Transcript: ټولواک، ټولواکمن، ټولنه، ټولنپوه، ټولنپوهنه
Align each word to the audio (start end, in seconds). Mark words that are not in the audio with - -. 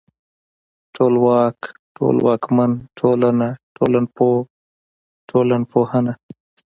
ټولواک، 0.95 1.57
ټولواکمن، 1.95 2.71
ټولنه، 2.97 3.47
ټولنپوه، 3.75 4.39
ټولنپوهنه 5.29 6.13